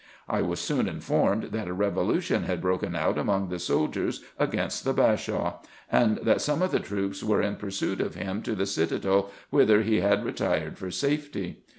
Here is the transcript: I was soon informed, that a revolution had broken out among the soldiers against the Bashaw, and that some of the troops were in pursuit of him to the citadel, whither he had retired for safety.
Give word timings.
I 0.27 0.41
was 0.41 0.59
soon 0.59 0.89
informed, 0.89 1.51
that 1.51 1.67
a 1.67 1.73
revolution 1.73 2.45
had 2.45 2.59
broken 2.59 2.95
out 2.95 3.19
among 3.19 3.49
the 3.49 3.59
soldiers 3.59 4.23
against 4.39 4.83
the 4.83 4.93
Bashaw, 4.93 5.57
and 5.91 6.17
that 6.23 6.41
some 6.41 6.63
of 6.63 6.71
the 6.71 6.79
troops 6.79 7.23
were 7.23 7.43
in 7.43 7.55
pursuit 7.55 8.01
of 8.01 8.15
him 8.15 8.41
to 8.41 8.55
the 8.55 8.65
citadel, 8.65 9.29
whither 9.51 9.83
he 9.83 9.99
had 9.99 10.25
retired 10.25 10.79
for 10.79 10.89
safety. 10.89 11.59